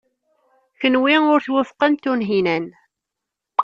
[0.79, 2.65] Kenwi ur twufqem Tunhinan.